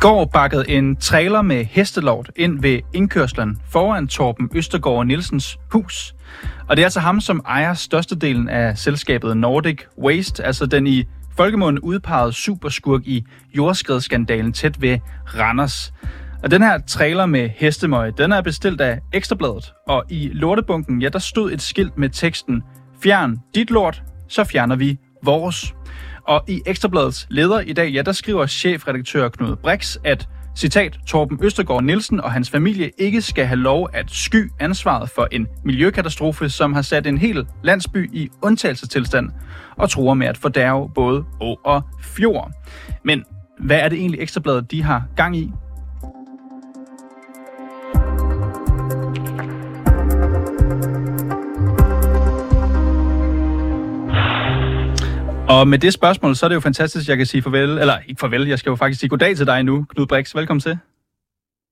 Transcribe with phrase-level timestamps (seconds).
[0.00, 6.14] Går bakkede en trailer med hestelort ind ved indkørslen foran Torben Østergaard Nielsens hus.
[6.68, 11.04] Og det er altså ham, som ejer størstedelen af selskabet Nordic Waste, altså den i
[11.36, 13.24] folkemunden udpegede superskurk i
[13.56, 14.98] jordskredsskandalen tæt ved
[15.38, 15.92] Randers.
[16.42, 21.08] Og den her trailer med hestemøg, den er bestilt af Ekstrabladet, og i lortebunken, ja,
[21.08, 22.62] der stod et skilt med teksten
[23.02, 25.74] Fjern dit lort, så fjerner vi vores.
[26.30, 31.38] Og i Ekstrabladets leder i dag, ja, der skriver chefredaktør Knud Brix, at citat, Torben
[31.42, 36.48] Østergaard Nielsen og hans familie ikke skal have lov at sky ansvaret for en miljøkatastrofe,
[36.48, 39.30] som har sat en hel landsby i undtagelsestilstand
[39.76, 42.52] og truer med at fordærve både å og fjord.
[43.04, 43.24] Men
[43.58, 45.50] hvad er det egentlig Ekstrabladet, de har gang i?
[55.50, 57.98] Og med det spørgsmål, så er det jo fantastisk, at jeg kan sige farvel, eller
[58.06, 60.34] ikke farvel, jeg skal jo faktisk sige goddag til dig nu, Knud Brix.
[60.34, 60.78] Velkommen til.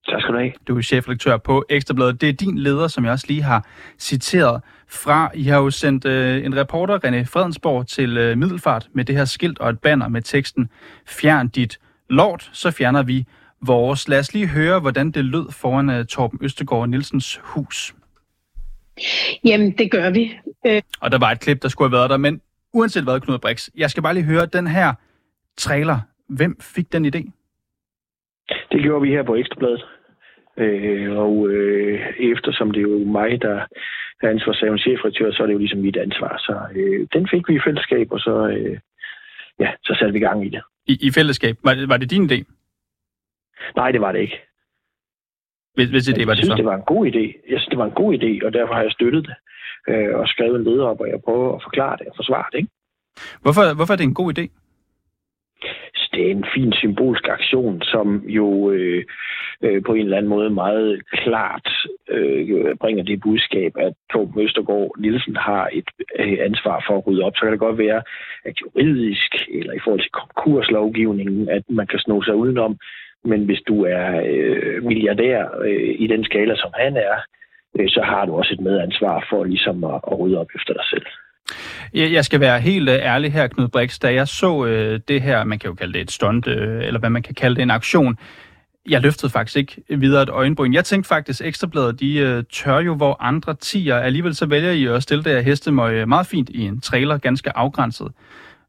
[0.09, 0.51] Tak skal du have.
[0.67, 2.21] Du er chefredaktør på Ekstrabladet.
[2.21, 3.67] Det er din leder, som jeg også lige har
[3.99, 5.31] citeret fra.
[5.33, 9.25] I har jo sendt øh, en reporter, René Fredensborg, til øh, Middelfart med det her
[9.25, 10.69] skilt og et banner med teksten
[11.07, 13.25] Fjern dit lort, så fjerner vi
[13.61, 14.07] vores.
[14.07, 17.95] Lad os lige høre, hvordan det lød foran øh, Torben Østegård Nielsens hus.
[19.45, 20.33] Jamen, det gør vi.
[20.65, 22.41] Øh, Og der var et klip, der skulle have været der, men
[22.73, 24.93] uanset hvad, Knud Brix, jeg skal bare lige høre den her
[25.57, 25.99] trailer.
[26.29, 27.21] Hvem fik den idé?
[28.71, 29.85] Det gjorde vi her på Ekstrabladet.
[30.57, 33.65] Øh, og øh, eftersom det er jo mig, der
[34.23, 36.37] er ansvarshavende chefredaktør, så er det jo ligesom mit ansvar.
[36.37, 38.79] Så øh, den fik vi i fællesskab, og så, øh,
[39.59, 40.61] ja, så satte vi gang i det.
[40.87, 41.55] I, i fællesskab.
[41.63, 42.39] Var det, var det din idé?
[43.75, 44.41] Nej, det var det ikke.
[45.75, 46.55] Hvis, hvis idé var jeg det synes, så?
[46.55, 47.25] det var en god idé.
[47.51, 49.35] Jeg synes, det var en god idé, og derfor har jeg støttet det.
[49.87, 52.57] Øh, og skrevet en leder op, og jeg prøver at forklare det og forsvare det.
[52.57, 52.71] Ikke?
[53.41, 54.45] Hvorfor, hvorfor er det en god idé?
[56.13, 59.03] Det er en fin symbolsk aktion, som jo øh,
[59.63, 61.67] øh, på en eller anden måde meget klart
[62.09, 67.23] øh, bringer det budskab, at Torben Østergaard Nielsen har et øh, ansvar for at rydde
[67.23, 67.35] op.
[67.35, 68.01] Så kan det godt være,
[68.45, 72.77] at juridisk eller i forhold til konkurslovgivningen, at man kan sno sig udenom.
[73.23, 77.38] Men hvis du er øh, milliardær øh, i den skala, som han er, øh,
[77.87, 81.05] så har du også et medansvar for ligesom at, at rydde op efter dig selv.
[81.93, 83.99] Jeg, skal være helt øh, ærlig her, Knud Brix.
[83.99, 86.99] Da jeg så øh, det her, man kan jo kalde det et stunt, øh, eller
[86.99, 88.17] hvad man kan kalde det, en aktion,
[88.89, 90.73] jeg løftede faktisk ikke videre et øjenbryn.
[90.73, 93.95] Jeg tænkte faktisk, Ekstrabladet, de øh, tør jo, hvor andre tiger.
[93.95, 97.57] Alligevel så vælger I at stille det her hestemøg meget fint i en trailer, ganske
[97.57, 98.11] afgrænset.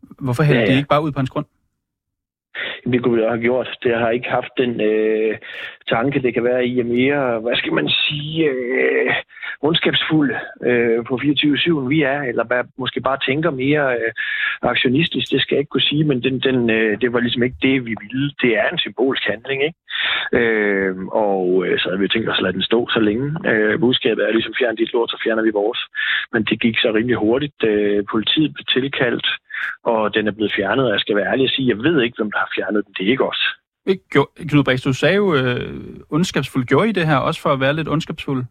[0.02, 0.72] Hvorfor hælder ja, ja.
[0.72, 1.46] de ikke bare ud på hans grund?
[2.56, 3.78] Jamen, Det kunne vi have gjort.
[3.82, 5.38] Det har ikke haft den øh,
[5.88, 9.14] tanke, det kan være i og mere, hvad skal man sige, øh,
[9.62, 14.12] ondskabsfulde øh, på 24-7, vi er, eller bare, måske bare tænker mere øh,
[14.62, 17.56] aktionistisk, det skal jeg ikke kunne sige, men den, den, øh, det var ligesom ikke
[17.62, 18.30] det, vi ville.
[18.42, 19.78] Det er en symbolsk handling, ikke?
[20.32, 20.96] Øh,
[21.28, 23.26] og øh, så havde vi tænkt os at lade den stå så længe.
[23.50, 25.80] Øh, budskabet er ligesom, fjern dit lort, så fjerner vi vores.
[26.32, 27.64] Men det gik så rimelig hurtigt.
[27.64, 29.26] Øh, politiet blev tilkaldt,
[29.84, 32.16] og den er blevet fjernet, og jeg skal være ærlig og sige, jeg ved ikke,
[32.18, 32.94] hvem der har fjernet den.
[32.98, 33.42] Det er ikke os.
[34.48, 36.64] Knud Brix, du sagde jo øh, ondskabsfuld.
[36.64, 38.44] Gjorde I det her også for at være lidt ondskabsfuld?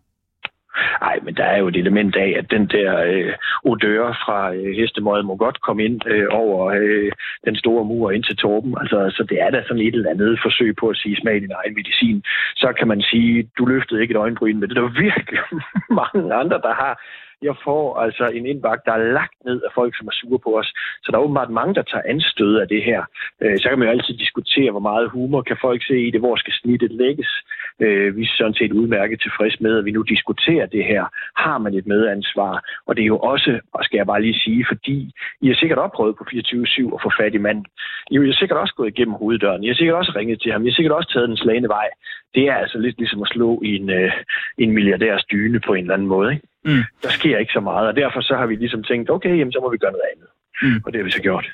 [1.02, 3.34] Nej, men der er jo et element af, at den der øh,
[3.64, 7.12] odør fra øh, hestemøjet må godt komme ind øh, over øh,
[7.46, 8.76] den store mur ind til Torben.
[8.82, 11.40] Altså, så det er da sådan et eller andet forsøg på at sige smag i
[11.40, 12.24] din egen medicin.
[12.56, 15.40] Så kan man sige, du løftede ikke et øjenbryn, men det er der virkelig
[16.02, 16.94] mange andre, der har.
[17.42, 20.60] Jeg får altså en indbakke, der er lagt ned af folk, som er sure på
[20.60, 20.70] os.
[21.04, 23.02] Så der er åbenbart mange, der tager anstød af det her.
[23.42, 26.20] Øh, så kan man jo altid diskutere, hvor meget humor kan folk se i det,
[26.20, 27.32] hvor skal snittet lægges.
[27.80, 31.04] Øh, vi er sådan set udmærket tilfreds med, at vi nu diskuterer det her.
[31.36, 32.54] Har man et medansvar?
[32.88, 35.80] Og det er jo også, og skal jeg bare lige sige, fordi I har sikkert
[35.80, 37.66] oprøvet på 24-7 at få fat i manden.
[38.12, 39.64] I har sikkert også gået igennem hoveddøren.
[39.64, 40.66] I har sikkert også ringet til ham.
[40.66, 41.88] I har sikkert også taget den slagende vej.
[42.36, 44.12] Det er altså lidt ligesom at slå i en, øh,
[44.58, 46.34] en milliardærs dyne på en eller anden måde.
[46.34, 46.48] Ikke?
[46.66, 46.84] Mm.
[47.04, 49.60] Der sker ikke så meget, og derfor så har vi ligesom tænkt, okay, jamen, så
[49.62, 50.28] må vi gøre noget andet.
[50.62, 50.82] Mm.
[50.86, 51.46] Og det har vi så gjort.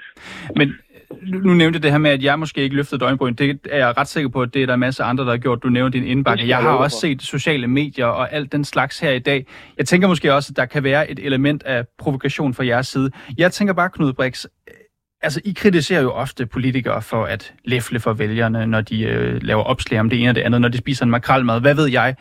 [0.56, 0.76] Men
[1.22, 3.34] nu nu nævnte det her med, at jeg måske ikke løftede et øjenbryn.
[3.34, 5.38] Det er jeg ret sikker på, at det er der masser af andre, der har
[5.38, 5.64] gjort.
[5.64, 6.48] Du nævnte din indbakke.
[6.48, 9.46] Jeg har også set sociale medier og alt den slags her i dag.
[9.78, 13.12] Jeg tænker måske også, at der kan være et element af provokation fra jeres side.
[13.38, 14.74] Jeg tænker bare, Knud Brix, øh,
[15.22, 19.64] altså I kritiserer jo ofte politikere for at læfle for vælgerne, når de øh, laver
[19.64, 21.62] opslag om det ene og det andet, når de spiser en makrelmad.
[21.62, 22.16] Hvad ved jeg?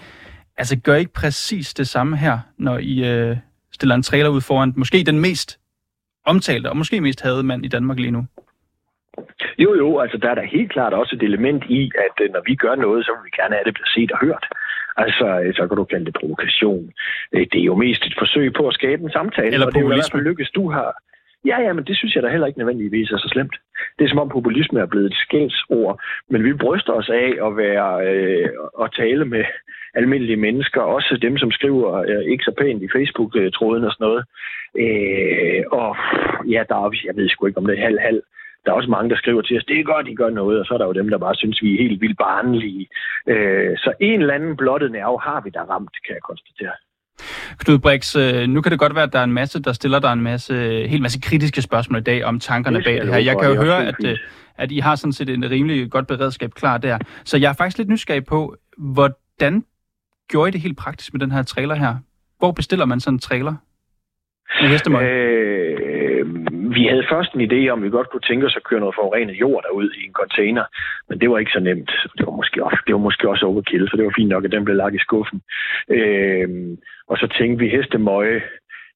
[0.56, 3.36] Altså gør ikke præcis det samme her, når I øh,
[3.72, 5.58] stiller en trailer ud foran måske den mest
[6.26, 8.26] omtalte og måske mest hadede mand i Danmark lige nu?
[9.58, 12.42] Jo, jo, altså der er der helt klart også et element i, at øh, når
[12.46, 14.44] vi gør noget, så vil vi gerne have, det bliver set og hørt.
[14.96, 16.92] Altså, øh, så kan du kalde det provokation.
[17.32, 19.52] Øh, Det er jo mest et forsøg på at skabe en samtale.
[19.54, 20.90] Eller og det er jo i hvert fald lykkes, du har.
[21.44, 23.56] Ja, ja, men det synes jeg da heller ikke nødvendigvis er så slemt.
[23.98, 26.00] det er som om populisme er blevet et skældsord,
[26.30, 29.44] men vi bryster os af at være øh, og tale med
[29.94, 34.24] almindelige mennesker, også dem, som skriver øh, ikke så pænt i Facebook-tråden og sådan noget.
[34.84, 35.96] Øh, og
[36.54, 38.22] ja, der er, jeg ved sgu ikke, om det er halv-halv
[38.64, 40.66] der er også mange, der skriver til os, det er godt, I gør noget, og
[40.66, 42.88] så er der jo dem, der bare synes, vi er helt vildt barnlige.
[43.28, 46.76] Øh, så en eller anden blottet nerve har vi der ramt, kan jeg konstatere.
[47.58, 49.98] Knud Brix, øh, nu kan det godt være, at der er en masse, der stiller
[49.98, 50.54] dig en masse,
[50.88, 53.16] helt masse kritiske spørgsmål i dag om tankerne bag det her.
[53.16, 54.18] Jeg kan jo høre, at, øh,
[54.58, 56.98] at I har sådan set en rimelig godt beredskab klar der.
[57.24, 59.64] Så jeg er faktisk lidt nysgerrig på, hvordan
[60.28, 61.96] gjorde I det helt praktisk med den her trailer her?
[62.38, 63.54] Hvor bestiller man sådan en trailer
[64.62, 65.02] med hestemøg?
[65.02, 66.26] Øh,
[66.74, 68.94] vi havde først en idé om, at vi godt kunne tænke os at køre noget
[68.94, 70.64] forurenet jord derud i en container,
[71.08, 71.90] men det var ikke så nemt.
[72.18, 74.52] Det var måske også, det var måske også overkill, så det var fint nok, at
[74.52, 75.40] den blev lagt i skuffen.
[75.88, 76.48] Øh,
[77.10, 78.42] og så tænkte vi, hestemøje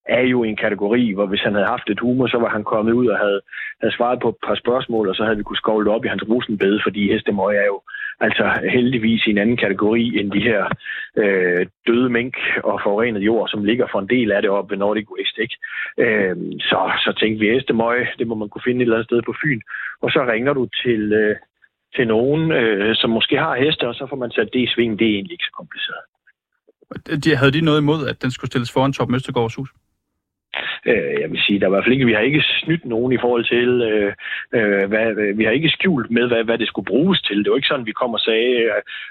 [0.08, 2.92] er jo en kategori, hvor hvis han havde haft et humor, så var han kommet
[2.92, 3.40] ud og havde,
[3.80, 6.24] havde svaret på et par spørgsmål, og så havde vi kunne skovle op i hans
[6.28, 7.80] rosenbed, fordi hestemøg er jo
[8.20, 10.62] altså heldigvis i en anden kategori end de her
[11.16, 12.34] øh, døde mink
[12.64, 15.42] og forurenet jord, som ligger for en del af det op ved Nordic Waste.
[15.42, 15.56] Ikke?
[15.98, 19.22] Øh, så, så tænkte vi, hestemøg, det må man kunne finde et eller andet sted
[19.22, 19.60] på Fyn,
[20.02, 21.36] og så ringer du til, øh,
[21.96, 24.98] til nogen, øh, som måske har heste, og så får man sat det i sving.
[24.98, 26.04] Det er egentlig ikke så kompliceret.
[27.24, 29.70] De, havde de noget imod, at den skulle stilles foran Torben Østergaards hus?
[30.90, 33.12] Øh, jeg vil sige, der er i hvert fald ikke, vi har ikke snydt nogen
[33.12, 34.12] i forhold til, øh,
[34.56, 37.38] øh, hvad, vi har ikke skjult med, hvad, hvad det skulle bruges til.
[37.38, 38.50] Det var ikke sådan, vi kom og sagde,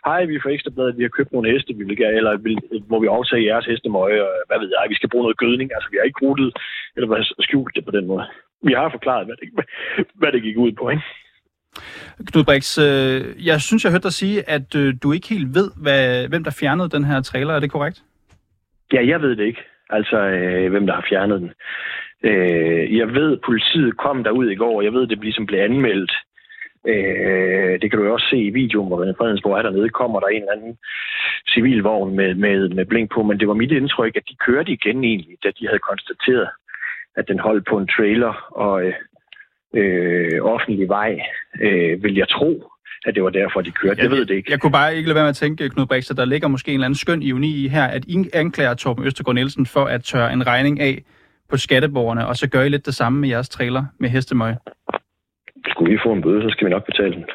[0.05, 2.57] hej, vi får ekstra bladet, vi har købt nogle heste, vi vil gerne, eller vil,
[2.91, 5.67] må vi aftage jeres hestemøje, og hvad ved jeg, vi skal bruge noget gødning.
[5.75, 6.49] Altså, vi har ikke ruttet,
[6.95, 8.25] eller hvad, skjult det på den måde.
[8.63, 9.47] Vi har forklaret, hvad det,
[10.19, 11.03] hvad det gik ud på, ikke?
[12.31, 15.69] Knud Brix, øh, jeg synes, jeg hørte dig sige, at øh, du ikke helt ved,
[15.83, 17.53] hvad, hvem der fjernede den her trailer.
[17.53, 18.03] Er det korrekt?
[18.93, 19.63] Ja, jeg ved det ikke.
[19.89, 21.51] Altså, øh, hvem der har fjernet den.
[22.23, 26.11] Øh, jeg ved, politiet kom derud i går, og jeg ved, det ligesom blev anmeldt.
[26.87, 30.27] Øh, det kan du jo også se i videoen, hvor Fredensborg er dernede, kommer der
[30.27, 30.77] en eller anden
[31.53, 35.03] civilvogn med, med, med blink på, men det var mit indtryk, at de kørte igen
[35.03, 36.49] egentlig, da de havde konstateret,
[37.15, 38.93] at den holdt på en trailer og øh,
[39.73, 41.19] øh, offentlig vej,
[41.61, 42.71] øh, vil jeg tro
[43.05, 43.95] at det var derfor, de kørte.
[43.97, 44.51] Jeg, jeg ved det ikke.
[44.51, 46.69] Jeg kunne bare ikke lade være med at tænke, Knud Brix, at der ligger måske
[46.69, 50.03] en eller anden skøn ironi i her, at I anklager Torben Østergaard Nielsen for at
[50.03, 51.03] tørre en regning af
[51.49, 54.55] på skatteborgerne, og så gør I lidt det samme med jeres trailer med hestemøg.
[55.67, 57.25] Skulle vi få en bøde, så skal vi nok betale den.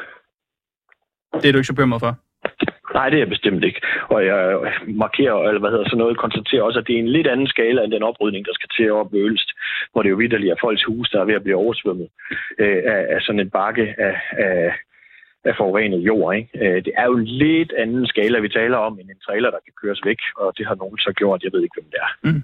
[1.32, 2.19] Det er du ikke så bekymret for?
[2.94, 3.81] Nej, det er jeg bestemt ikke.
[4.08, 4.41] Og jeg
[4.87, 7.85] markerer, eller hvad hedder så noget, konstaterer også, at det er en lidt anden skala
[7.85, 9.50] end den oprydning, der skal til op Ølst,
[9.93, 12.08] hvor det jo vidderligt er folks hus, der er ved at blive oversvømmet
[12.58, 14.17] øh, af, af sådan en bakke af,
[14.47, 14.73] af,
[15.44, 16.37] af forurenet jord.
[16.37, 16.50] Ikke?
[16.55, 19.59] Øh, det er jo en lidt anden skala, vi taler om, end en trailer, der
[19.65, 21.43] kan køres væk, og det har nogen så gjort.
[21.43, 22.11] Jeg ved ikke, hvem det er.
[22.23, 22.43] Mm.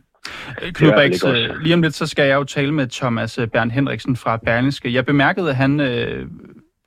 [0.75, 4.17] Knudbæks, øh, lige om lidt, så skal jeg jo tale med Thomas øh, Bern Henriksen
[4.17, 4.95] fra Berlingske.
[4.95, 6.27] Jeg bemærkede, at han øh,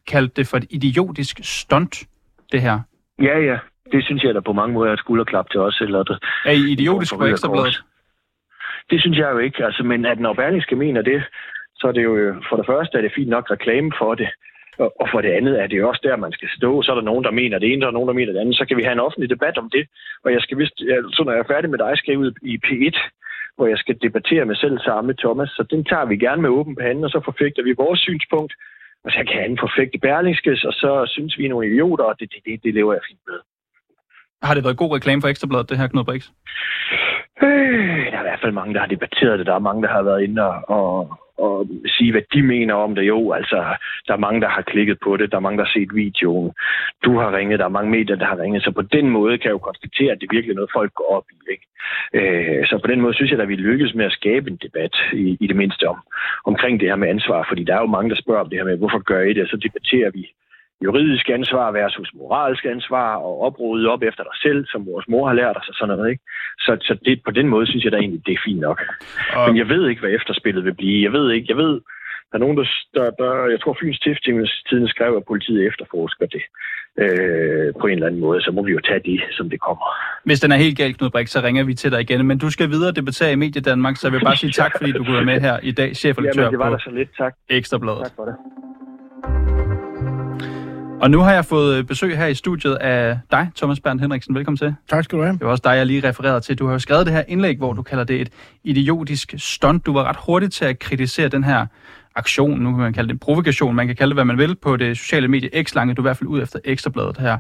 [0.08, 2.04] kaldte det for et idiotisk stunt,
[2.52, 2.80] det her.
[3.22, 3.58] Ja, ja.
[3.92, 5.82] Det synes jeg da på mange måder er et skulderklap til os.
[5.82, 7.84] Eller det, er I idiotisk på ekstrabladet?
[8.90, 9.66] Det synes jeg jo ikke.
[9.66, 11.24] Altså, men at når Berlingske mener det,
[11.76, 14.30] så er det jo for det første er det fint nok reklame for det.
[14.80, 16.82] Og for det andet er det jo også der, man skal stå.
[16.82, 18.56] Så er der nogen, der mener det ene, og nogen, der mener det andet.
[18.56, 19.88] Så kan vi have en offentlig debat om det.
[20.24, 20.78] Og jeg skal vist,
[21.16, 22.98] så når jeg er færdig med dig, skal jeg ud i P1,
[23.56, 25.50] hvor jeg skal debattere med selv samme Thomas.
[25.50, 28.54] Så den tager vi gerne med åben pande, og så forfægter vi vores synspunkt.
[29.06, 32.28] Og så kan han forfægte Berlingskes, og så synes vi er nogle idioter, og det,
[32.34, 33.40] det, det, det lever jeg fint med.
[34.44, 36.30] Har det været god reklame for Ekstrabladet, det her Knud Brix?
[37.44, 39.48] Øh, der er i hvert fald mange, der har debatteret det.
[39.48, 42.96] Der er mange, der har været inde og, og, og sige, hvad de mener om
[42.96, 43.04] det.
[43.08, 43.58] Jo, altså,
[44.08, 45.32] der er mange, der har klikket på det.
[45.32, 46.52] Der er mange, der har set videoen.
[47.06, 47.60] Du har ringet.
[47.60, 48.64] Der er mange medier, der har ringet.
[48.64, 51.10] Så på den måde kan jeg jo konstatere, at det er virkelig noget, folk går
[51.18, 51.38] op i.
[51.54, 51.66] Ikke?
[52.20, 54.96] Øh, så på den måde synes jeg, at vi lykkes med at skabe en debat
[55.14, 56.00] i, i det mindste om,
[56.46, 57.46] omkring det her med ansvar.
[57.50, 59.44] Fordi der er jo mange, der spørger om det her med, hvorfor gør I det?
[59.44, 60.24] Og så debatterer vi
[60.86, 65.34] juridisk ansvar versus moralsk ansvar, og oprydde op efter dig selv, som vores mor har
[65.34, 66.12] lært os, og sådan noget.
[66.12, 66.24] Ikke?
[66.60, 68.82] Så, så det, på den måde synes jeg da egentlig, det er fint nok.
[69.36, 69.48] Og...
[69.48, 71.04] Men jeg ved ikke, hvad efterspillet vil blive.
[71.04, 71.74] Jeg ved ikke, jeg ved,
[72.30, 76.44] der er nogen, der, der, der jeg tror, Fyns Stiftingstiden skrev, at politiet efterforsker det
[77.04, 79.86] øh, på en eller anden måde, så må vi jo tage det, som det kommer.
[80.24, 82.28] Hvis den er helt galt, Knud Brik, så ringer vi til dig igen.
[82.28, 84.92] Men du skal videre debattere i Medie Danmark, så jeg vil bare sige tak, fordi
[84.92, 87.10] du kunne være med her i dag, chefredaktør Jamen, det var der så lidt.
[87.18, 87.34] Tak.
[87.50, 88.04] Ekstrabladet.
[88.04, 88.36] Tak for det.
[91.02, 94.36] Og nu har jeg fået besøg her i studiet af dig, Thomas Bernd Henriksen.
[94.36, 94.76] Velkommen til.
[94.90, 95.34] Tak skal du have.
[95.34, 96.60] Det var også dig, jeg lige refererede til.
[96.60, 98.30] Du har jo skrevet det her indlæg, hvor du kalder det et
[98.64, 99.86] idiotisk stunt.
[99.86, 101.66] Du var ret hurtig til at kritisere den her
[102.16, 104.56] aktion, nu kan man kalde det en provokation, man kan kalde det, hvad man vil,
[104.56, 107.38] på det sociale medie X lange, du er i hvert fald ud efter Ekstrabladet her.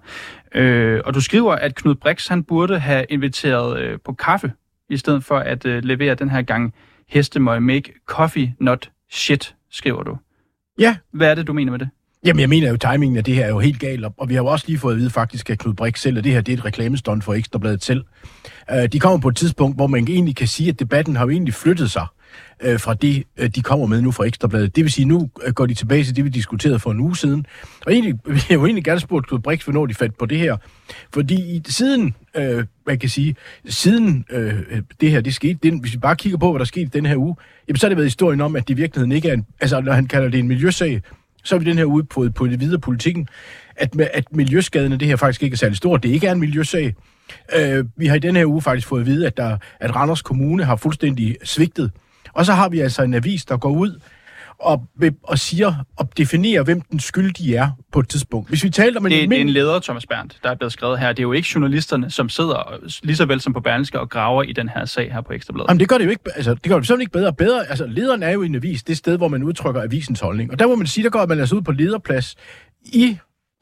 [0.55, 4.51] Øh, og du skriver, at Knud Brix, han burde have inviteret øh, på kaffe,
[4.89, 6.73] i stedet for at øh, levere den her gang
[7.09, 10.17] hestemøg make coffee, not shit, skriver du.
[10.79, 10.95] Ja.
[11.13, 11.89] Hvad er det, du mener med det?
[12.25, 14.41] Jamen, jeg mener jo, timingen af det her er jo helt galt, og vi har
[14.41, 16.53] jo også lige fået at vide faktisk af Knud Brix selv, at det her det
[16.53, 18.03] er et reklamestånd for Ekstrabladet selv.
[18.71, 21.29] Øh, de kommer på et tidspunkt, hvor man egentlig kan sige, at debatten har jo
[21.29, 22.05] egentlig flyttet sig
[22.65, 24.75] uh, fra det, øh, de kommer med nu fra Ekstrabladet.
[24.75, 27.45] Det vil sige, nu går de tilbage til det, vi diskuterede for en uge siden.
[27.85, 30.37] Og egentlig, jeg har jo egentlig gerne spurgt Knud Brix, hvornår de fandt på det
[30.37, 30.57] her.
[31.13, 33.35] Fordi i, siden, øh, man kan sige,
[33.65, 34.53] siden øh,
[35.01, 37.15] det her det skete, den, hvis vi bare kigger på, hvad der skete den her
[37.15, 37.35] uge,
[37.67, 39.81] jamen, så har det været historien om, at det i virkeligheden ikke er en, altså
[39.81, 41.01] når han kalder det en miljøsag,
[41.43, 43.27] så er vi den her ude på, på det videre politikken,
[43.75, 46.03] at, at miljøskaden af det her faktisk ikke er særlig stort.
[46.03, 46.95] Det ikke er en miljøsag.
[47.55, 50.21] Øh, vi har i den her uge faktisk fået at vide, at, der, at Randers
[50.21, 51.91] Kommune har fuldstændig svigtet.
[52.33, 53.99] Og så har vi altså en avis, der går ud
[54.61, 54.87] og,
[55.23, 58.49] og siger og definerer, hvem den skyldige er på et tidspunkt.
[58.49, 59.11] Hvis vi taler om en...
[59.11, 61.07] Det er en leder, Thomas Berndt, der er blevet skrevet her.
[61.07, 64.43] Det er jo ikke journalisterne, som sidder lige så vel som på Berlingske og graver
[64.43, 65.69] i den her sag her på Ekstrabladet.
[65.69, 67.33] Jamen det gør det jo ikke, altså, det gør det simpelthen ikke bedre.
[67.33, 67.69] bedre.
[67.69, 70.51] Altså, lederen er jo i en avis, det sted, hvor man udtrykker avisens holdning.
[70.51, 72.35] Og der må man sige, der går man altså ud på lederplads
[72.85, 73.17] i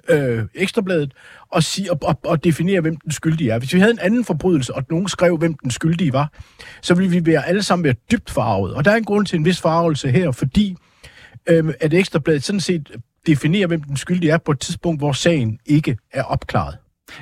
[0.10, 1.14] øh, Ekstrabladet
[1.52, 3.60] og, sige, og, og, og definere, hvem den skyldige er.
[3.60, 6.32] Hvis vi havde en anden forbrydelse, og nogen skrev, hvem den skyldige var,
[6.82, 8.74] så ville vi være alle sammen være dybt farvet.
[8.74, 10.78] Og der er en grund til en vis farvelse her, fordi
[11.50, 12.92] øh, at Ekstrabladet sådan set
[13.28, 16.78] definerer, hvem den skyldige er på et tidspunkt, hvor sagen ikke er opklaret.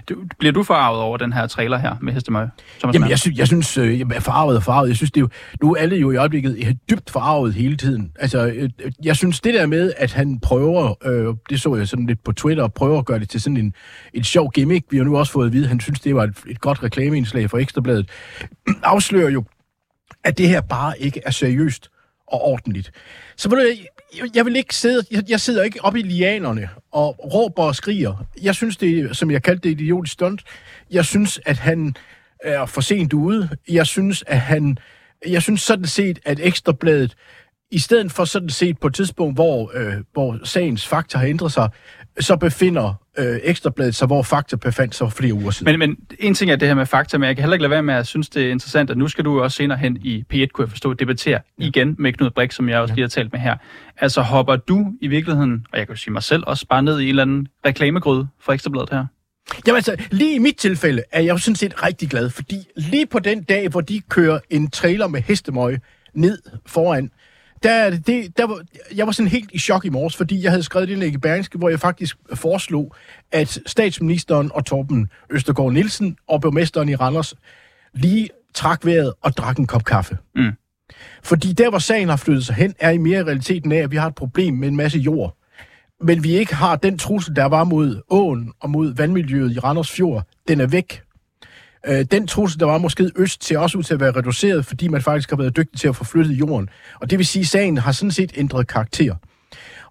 [0.10, 2.50] Du, bliver du forarvet over den her trailer her med Hestemøje?
[2.94, 4.88] Jamen, jeg, sy- jeg synes, øh, jeg er forarvet og forarvet.
[4.90, 5.30] Jeg synes, det er jo,
[5.62, 8.12] nu er alle jo i øjeblikket dybt forarvet hele tiden.
[8.20, 8.70] Altså, øh,
[9.04, 12.32] jeg synes, det der med, at han prøver, øh, det så jeg sådan lidt på
[12.32, 13.74] Twitter, og prøver at gøre det til sådan en,
[14.14, 14.86] en sjov gimmick.
[14.92, 16.84] Vi har nu også fået at vide, at han synes, det var et, et godt
[16.84, 18.10] reklameindslag for Ekstrabladet.
[18.84, 19.44] Afslører jo,
[20.24, 21.90] at det her bare ikke er seriøst
[22.28, 22.92] og ordentligt.
[23.38, 27.34] Så vil jeg, jeg vil ikke sidde, jeg, jeg sidder ikke oppe i lianerne og
[27.34, 28.26] råber og skriger.
[28.42, 30.44] Jeg synes det, som jeg kaldte det, idiotisk stunt.
[30.92, 31.96] Jeg synes, at han
[32.44, 33.50] er for sent ude.
[33.70, 34.78] Jeg synes, at han,
[35.28, 37.16] jeg synes sådan set, at Ekstrabladet,
[37.72, 41.52] i stedet for sådan set på et tidspunkt, hvor, øh, hvor sagens fakta har ændret
[41.52, 41.70] sig,
[42.20, 45.80] så befinder øh, Ekstrabladet sig, hvor Fakta befandt sig for flere uger siden.
[45.80, 47.72] Men, men en ting er det her med Fakta, men jeg kan heller ikke lade
[47.72, 50.24] være med at synes, det er interessant, at nu skal du også senere hen i
[50.34, 51.66] P1, kunne jeg forstå, debattere ja.
[51.66, 53.56] igen med Knud Brik, som jeg også lige har talt med her.
[53.98, 57.00] Altså hopper du i virkeligheden, og jeg kan jo sige mig selv, også bare ned
[57.00, 59.06] i en eller anden reklamegryde for Ekstrabladet her?
[59.68, 63.06] Jamen altså, lige i mit tilfælde er jeg jo sådan set rigtig glad, fordi lige
[63.06, 65.80] på den dag, hvor de kører en trailer med hestemøg
[66.14, 67.12] ned foran,
[67.64, 68.62] der, det, der var,
[68.96, 71.58] jeg var sådan helt i chok i morges, fordi jeg havde skrevet det i Berlingske,
[71.58, 72.96] hvor jeg faktisk foreslog,
[73.32, 77.36] at statsministeren og Torben Østergaard Nielsen og borgmesteren i Randers
[77.94, 80.18] lige trak vejret og drak en kop kaffe.
[80.36, 80.52] Mm.
[81.24, 83.96] Fordi der, hvor sagen har flyttet sig hen, er i mere realiteten af, at vi
[83.96, 85.38] har et problem med en masse jord.
[86.02, 89.92] Men vi ikke har den trussel, der var mod åen og mod vandmiljøet i Randers
[89.92, 90.24] Fjord.
[90.48, 91.02] Den er væk.
[91.88, 94.88] Øh, den trussel, der var måske øst, ser også ud til at være reduceret, fordi
[94.88, 96.70] man faktisk har været dygtig til at få flyttet jorden.
[97.02, 99.16] Og det vil sige, at sagen har sådan set ændret karakter.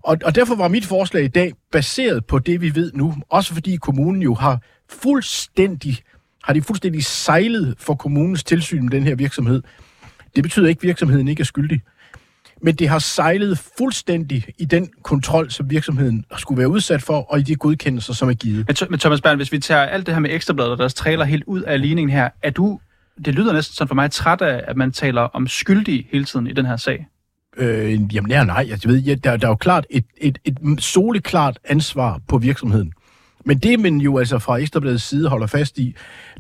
[0.02, 3.14] Og, og derfor var mit forslag i dag baseret på det, vi ved nu.
[3.30, 5.98] Også fordi kommunen jo har fuldstændig,
[6.44, 9.62] har de fuldstændig sejlet for kommunens tilsyn med den her virksomhed.
[10.36, 11.80] Det betyder ikke, at virksomheden ikke er skyldig
[12.62, 17.38] men det har sejlet fuldstændig i den kontrol, som virksomheden skulle være udsat for, og
[17.38, 18.88] i de godkendelser, som er givet.
[18.90, 21.44] Men, Thomas Bern, hvis vi tager alt det her med ekstrabladet og deres trailer helt
[21.46, 22.80] ud af ligningen her, er du,
[23.24, 26.46] det lyder næsten sådan for mig, træt af, at man taler om skyldige hele tiden
[26.46, 27.06] i den her sag?
[27.56, 30.58] Øh, jamen ja, nej, jeg ved, ja, der, der er jo klart et, et, et
[30.78, 32.92] soleklart ansvar på virksomheden.
[33.44, 35.94] Men det, man jo altså fra Ekstrabladets side holder fast i,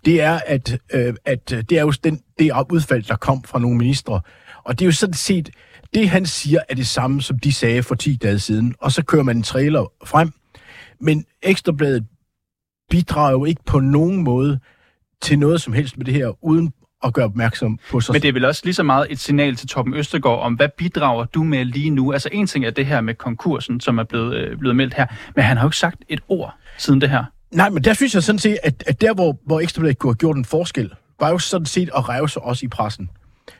[0.04, 3.78] det er, at, øh, at det er jo den, det udfald, der kom fra nogle
[3.78, 4.20] ministre.
[4.66, 5.50] Og det er jo sådan set,
[5.94, 8.74] det han siger er det samme, som de sagde for 10 dage siden.
[8.80, 10.32] Og så kører man en trailer frem.
[11.00, 12.06] Men Ekstrabladet
[12.90, 14.58] bidrager jo ikke på nogen måde
[15.22, 16.72] til noget som helst med det her, uden
[17.04, 18.12] at gøre opmærksom på sig.
[18.12, 20.68] Men det er vel også lige så meget et signal til Torben Østergaard om, hvad
[20.78, 22.12] bidrager du med lige nu?
[22.12, 25.06] Altså en ting er det her med konkursen, som er blevet, øh, blevet meldt her,
[25.34, 27.24] men han har jo ikke sagt et ord siden det her.
[27.50, 30.16] Nej, men der synes jeg sådan set, at, at der, hvor, hvor Ekstrabladet kunne have
[30.16, 33.10] gjort en forskel, var jo sådan set at reve sig også i pressen.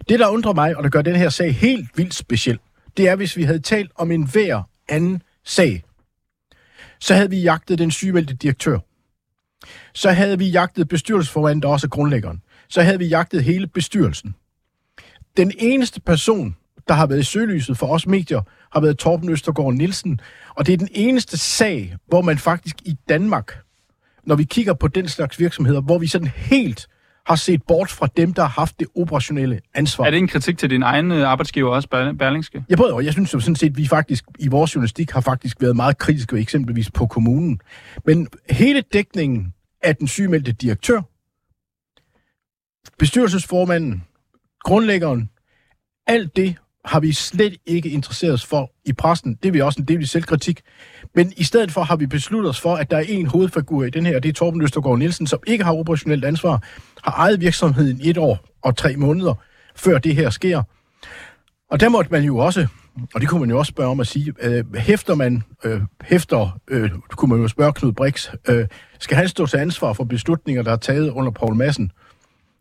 [0.08, 2.58] Det, der undrer mig, og der gør den her sag helt vildt speciel,
[2.96, 5.82] det er, hvis vi havde talt om en hver anden sag,
[7.00, 8.78] så havde vi jagtet den sygemeldte direktør.
[9.94, 12.42] Så havde vi jagtet bestyrelsesformanden, der også er grundlæggeren.
[12.68, 14.34] Så havde vi jagtet hele bestyrelsen.
[15.36, 16.56] Den eneste person,
[16.88, 18.40] der har været i søgelyset for os medier,
[18.72, 20.20] har været Torben Østergaard Nielsen.
[20.54, 23.58] Og det er den eneste sag, hvor man faktisk i Danmark,
[24.24, 26.88] når vi kigger på den slags virksomheder, hvor vi sådan helt
[27.26, 30.04] har set bort fra dem, der har haft det operationelle ansvar.
[30.04, 32.64] Er det en kritik til din egen øh, arbejdsgiver også, Berlingske?
[32.70, 33.04] Ja, både og.
[33.04, 35.98] Jeg synes jo sådan set, at vi faktisk i vores journalistik har faktisk været meget
[35.98, 37.60] kritiske, eksempelvis på kommunen.
[38.04, 41.00] Men hele dækningen af den sygemeldte direktør,
[42.98, 44.04] bestyrelsesformanden,
[44.64, 45.30] grundlæggeren,
[46.06, 46.56] alt det
[46.86, 49.34] har vi slet ikke interesseret os for i pressen.
[49.34, 50.60] Det er vi også en del i selvkritik.
[51.14, 53.90] Men i stedet for har vi besluttet os for, at der er en hovedfigur i
[53.90, 56.62] den her, og det er Torben Østergaard Nielsen, som ikke har operationelt ansvar,
[57.04, 59.34] har ejet virksomheden i et år og tre måneder,
[59.76, 60.62] før det her sker.
[61.70, 62.66] Og der måtte man jo også,
[63.14, 66.58] og det kunne man jo også spørge om at sige, øh, hæfter man, øh, hæfter,
[66.68, 68.66] øh, kunne man jo spørge Knud Brix, øh,
[68.98, 71.90] skal han stå til ansvar for beslutninger, der er taget under Paul Madsen?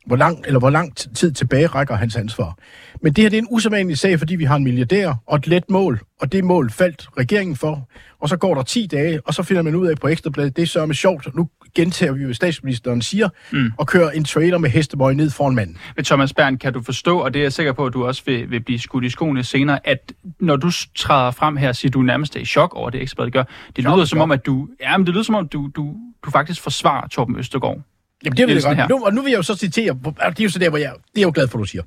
[0.06, 2.58] Hvor lang, eller hvor lang tid tilbage rækker hans ansvar?
[3.02, 5.48] Men det her det er en usædvanlig sag, fordi vi har en milliardær og et
[5.48, 7.90] let mål, og det mål faldt regeringen for.
[8.20, 10.62] Og så går der 10 dage, og så finder man ud af på Ekstrabladet, det
[10.62, 11.36] er sørme sjovt.
[11.36, 13.72] Nu gentager vi hvad statsministeren siger, mm.
[13.78, 15.78] og kører en trailer med hestebøj ned foran manden.
[15.96, 18.22] Men Thomas Bern, kan du forstå, og det er jeg sikker på, at du også
[18.26, 22.02] vil, vil blive skudt i skoene senere, at når du træder frem her, siger du
[22.02, 23.44] nærmest er i chok over det, Ekstrabladet gør.
[23.76, 25.96] Det lyder som om, at du, ja, men det lyder som om, du, du,
[26.26, 27.82] du faktisk forsvarer Torben Østergaard.
[28.26, 28.78] Jamen, det vil jeg godt.
[28.78, 28.88] her.
[28.88, 30.94] Nu, og nu vil jeg jo så citere, det er jo så der, hvor jeg,
[31.16, 31.84] det er jo glad for, du siger.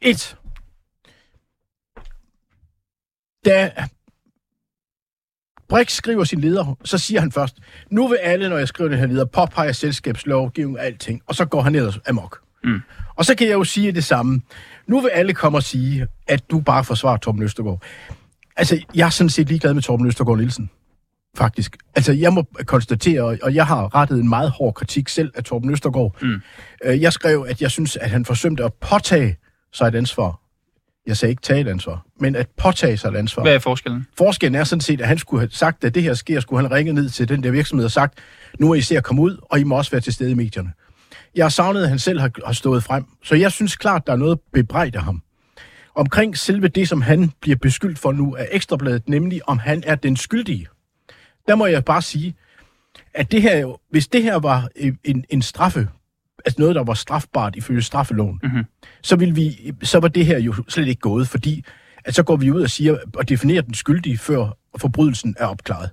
[0.00, 0.36] Et.
[3.44, 3.70] Da
[5.68, 7.56] Brix skriver sin leder, så siger han først,
[7.90, 11.44] nu vil alle, når jeg skriver den her leder, påpege selskabslovgivning og alting, og så
[11.44, 12.40] går han ellers amok.
[12.64, 12.80] Mm.
[13.16, 14.40] Og så kan jeg jo sige det samme.
[14.86, 17.82] Nu vil alle komme og sige, at du bare forsvarer Torben Østergaard.
[18.56, 20.70] Altså, jeg er sådan set ligeglad med Torben Østergaard Nielsen.
[21.36, 21.76] Faktisk.
[21.96, 25.70] Altså, jeg må konstatere, og- jeg har rettet en meget hård kritik selv af Torben
[25.70, 26.16] Østergaard.
[26.22, 26.40] Mm.
[26.84, 29.36] Øh, Jeg skrev, at jeg synes, at han forsømte at påtage
[29.72, 30.38] sig et ansvar.
[31.06, 33.42] Jeg sagde ikke tage et ansvar, men at påtage sig et ansvar.
[33.42, 34.06] Hvad er forskellen?
[34.18, 36.72] Forskellen er sådan set, at han skulle have sagt, at det her sker, skulle han
[36.72, 38.18] ringe ned til den der virksomhed og sagt,
[38.58, 40.34] nu er I ser at komme ud, og I må også være til stede i
[40.34, 40.72] medierne.
[41.34, 44.16] Jeg savnet, at han selv har, har stået frem, så jeg synes klart, der er
[44.16, 45.22] noget bebrejdt af ham.
[45.94, 49.94] Omkring selve det, som han bliver beskyldt for nu af Ekstrabladet, nemlig om han er
[49.94, 50.66] den skyldige.
[51.48, 52.34] Der må jeg bare sige,
[53.14, 55.88] at det her, jo- hvis det her var en, en, en straffe,
[56.44, 58.64] altså noget, der var strafbart ifølge straffeloven, Mhm.
[59.02, 61.64] så, ville vi, så var det her jo slet ikke gået, fordi
[62.04, 65.90] at så går vi ud og siger og definerer den skyldige, før forbrydelsen er opklaret.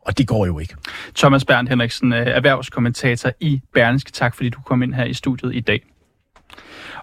[0.00, 0.74] Og det går jo ikke.
[1.16, 4.12] Thomas Bernd Henriksen, øh, erhvervskommentator i Berlingske.
[4.12, 5.82] Tak, fordi du kom ind her i studiet i dag.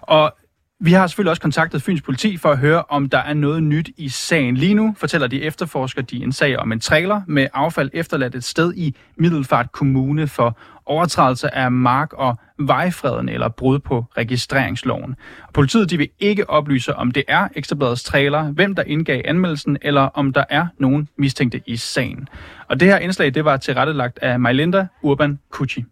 [0.02, 0.34] Og
[0.82, 3.90] vi har selvfølgelig også kontaktet Fyns politi for at høre, om der er noget nyt
[3.96, 4.56] i sagen.
[4.56, 8.44] Lige nu fortæller de efterforsker de en sag om en trailer med affald efterladt et
[8.44, 15.16] sted i Middelfart Kommune for overtrædelse af mark- og vejfreden eller brud på registreringsloven.
[15.46, 19.78] Og politiet de vil ikke oplyse, om det er Ekstrabladets trailer, hvem der indgav anmeldelsen,
[19.82, 22.28] eller om der er nogen mistænkte i sagen.
[22.68, 25.84] Og det her indslag, det var tilrettelagt af Majlinda Urban Kucci.